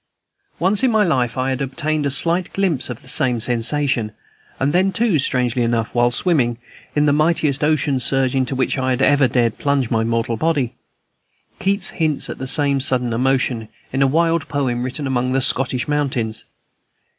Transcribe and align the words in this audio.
Once 0.57 0.81
in 0.81 0.89
my 0.89 1.03
life 1.03 1.37
I 1.37 1.49
had 1.51 1.61
obtained 1.61 2.07
a 2.07 2.09
slight 2.09 2.51
glimpse 2.53 2.89
of 2.89 3.03
the 3.03 3.07
same 3.07 3.39
sensation, 3.39 4.13
and 4.59 4.73
then, 4.73 4.91
too, 4.91 5.19
strangely 5.19 5.61
enough, 5.61 5.93
while 5.93 6.09
swimming, 6.09 6.57
in 6.95 7.05
the 7.05 7.13
mightiest 7.13 7.63
ocean 7.63 7.99
surge 7.99 8.33
into 8.33 8.55
which 8.55 8.79
I 8.79 8.89
had 8.89 9.03
ever 9.03 9.27
dared 9.27 9.59
plunge 9.59 9.91
my 9.91 10.03
mortal 10.03 10.37
body. 10.37 10.73
Keats 11.59 11.89
hints 11.91 12.31
at 12.31 12.39
the 12.39 12.47
same 12.47 12.79
sudden 12.81 13.13
emotion, 13.13 13.69
in 13.93 14.01
a 14.01 14.07
wild 14.07 14.47
poem 14.47 14.81
written 14.81 15.05
among 15.05 15.33
the 15.33 15.39
Scottish 15.41 15.87
mountains. 15.87 16.45